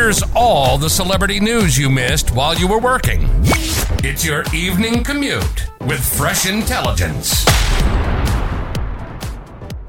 Here's 0.00 0.22
all 0.34 0.78
the 0.78 0.88
celebrity 0.88 1.40
news 1.40 1.76
you 1.76 1.90
missed 1.90 2.30
while 2.30 2.54
you 2.54 2.66
were 2.66 2.78
working. 2.78 3.28
It's 4.02 4.24
your 4.24 4.44
evening 4.54 5.04
commute 5.04 5.66
with 5.82 6.02
fresh 6.02 6.48
intelligence. 6.48 7.44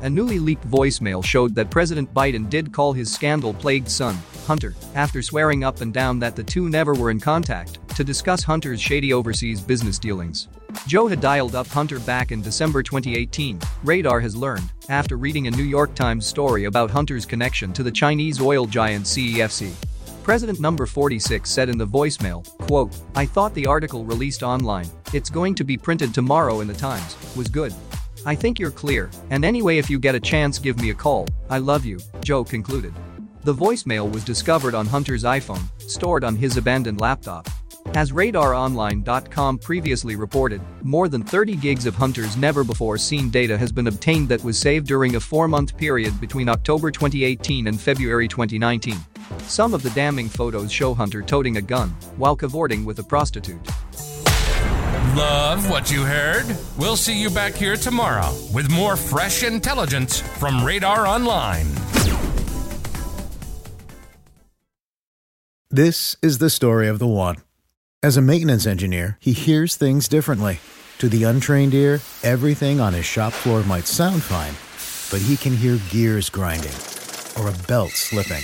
A 0.02 0.09
newly 0.09 0.38
leaked 0.38 0.69
voicemail 0.69 1.23
showed 1.23 1.55
that 1.55 1.69
President 1.71 2.13
Biden 2.13 2.49
did 2.49 2.73
call 2.73 2.91
his 2.91 3.09
scandal 3.09 3.53
plagued 3.53 3.88
son, 3.88 4.17
Hunter, 4.45 4.75
after 4.95 5.21
swearing 5.21 5.63
up 5.63 5.79
and 5.79 5.93
down 5.93 6.19
that 6.19 6.35
the 6.35 6.43
two 6.43 6.67
never 6.67 6.93
were 6.93 7.09
in 7.09 7.21
contact 7.21 7.80
to 7.95 8.03
discuss 8.03 8.43
Hunter's 8.43 8.81
shady 8.81 9.13
overseas 9.13 9.61
business 9.61 9.97
dealings. 9.97 10.49
Joe 10.88 11.07
had 11.07 11.21
dialed 11.21 11.55
up 11.55 11.67
Hunter 11.67 12.02
back 12.02 12.33
in 12.33 12.41
December 12.41 12.83
2018, 12.83 13.61
Radar 13.85 14.19
has 14.19 14.35
learned, 14.35 14.73
after 14.89 15.16
reading 15.16 15.47
a 15.47 15.52
New 15.52 15.63
York 15.63 15.95
Times 15.95 16.25
story 16.25 16.66
about 16.66 16.91
Hunter's 16.91 17.25
connection 17.25 17.71
to 17.71 17.81
the 17.81 17.91
Chinese 17.91 18.41
oil 18.41 18.66
giant 18.66 19.05
CEFC. 19.05 19.73
President 20.23 20.59
number 20.59 20.86
46 20.86 21.50
said 21.50 21.67
in 21.67 21.80
the 21.80 21.88
voicemail, 21.88 22.45
quote, 22.67 22.95
I 23.16 23.25
thought 23.25 23.55
the 23.55 23.66
article 23.66 24.05
released 24.05 24.44
online, 24.44 24.88
it's 25.14 25.31
going 25.31 25.55
to 25.55 25.64
be 25.64 25.77
printed 25.77 26.14
tomorrow 26.14 26.59
in 26.59 26.67
the 26.67 26.75
Times, 26.75 27.17
was 27.36 27.47
good. 27.47 27.73
I 28.23 28.36
think 28.36 28.59
you're 28.59 28.69
clear, 28.69 29.09
and 29.31 29.44
anyway 29.44 29.80
if 29.80 29.89
you 29.89 29.97
get 29.97 30.14
a 30.14 30.19
chance 30.19 30.59
give 30.59 30.80
me 30.80 30.92
a 30.92 30.94
call, 30.94 31.27
I 31.49 31.58
love 31.58 31.86
you, 31.86 31.99
Joe 32.23 32.44
concluded. 32.44 32.94
The 33.44 33.53
voicemail 33.53 34.11
was 34.11 34.23
discovered 34.23 34.75
on 34.75 34.86
Hunter's 34.86 35.23
iPhone, 35.23 35.64
stored 35.81 36.23
on 36.23 36.36
his 36.36 36.55
abandoned 36.55 37.02
laptop. 37.02 37.49
As 37.95 38.11
RadarOnline.com 38.11 39.58
previously 39.58 40.16
reported, 40.16 40.61
more 40.83 41.09
than 41.09 41.23
30 41.23 41.55
gigs 41.55 41.88
of 41.88 41.95
Hunter's 41.95 42.38
never-before-seen 42.38 43.31
data 43.31 43.58
has 43.58 43.72
been 43.72 43.88
obtained 43.88 44.30
that 44.30 44.44
was 44.44 44.59
saved 44.59 44.86
during 44.86 45.16
a 45.16 45.19
four-month 45.19 45.75
period 45.77 46.22
between 46.22 46.47
October 46.47 46.92
2018 46.92 47.66
and 47.66 47.81
February 47.81 48.27
2019. 48.27 48.95
Some 49.43 49.73
of 49.73 49.83
the 49.83 49.89
damning 49.91 50.29
photos 50.29 50.71
show 50.71 50.93
Hunter 50.93 51.21
toting 51.21 51.57
a 51.57 51.61
gun 51.61 51.89
while 52.17 52.35
cavorting 52.35 52.85
with 52.85 52.99
a 52.99 53.03
prostitute. 53.03 53.61
Love 55.15 55.69
what 55.69 55.91
you 55.91 56.03
heard? 56.03 56.45
We'll 56.77 56.95
see 56.95 57.21
you 57.21 57.29
back 57.29 57.53
here 57.53 57.75
tomorrow 57.75 58.33
with 58.53 58.71
more 58.71 58.95
fresh 58.95 59.43
intelligence 59.43 60.21
from 60.21 60.63
Radar 60.63 61.05
Online. 61.05 61.67
This 65.69 66.15
is 66.21 66.37
the 66.37 66.49
story 66.49 66.87
of 66.87 66.99
the 66.99 67.07
one. 67.07 67.37
As 68.03 68.17
a 68.17 68.21
maintenance 68.21 68.65
engineer, 68.65 69.17
he 69.19 69.31
hears 69.31 69.75
things 69.75 70.07
differently. 70.07 70.59
To 70.99 71.09
the 71.09 71.23
untrained 71.23 71.73
ear, 71.73 72.02
everything 72.23 72.79
on 72.79 72.93
his 72.93 73.05
shop 73.05 73.33
floor 73.33 73.63
might 73.63 73.87
sound 73.87 74.21
fine, 74.21 74.53
but 75.11 75.25
he 75.25 75.35
can 75.35 75.55
hear 75.55 75.79
gears 75.89 76.29
grinding 76.29 76.75
or 77.39 77.49
a 77.49 77.67
belt 77.67 77.91
slipping. 77.91 78.43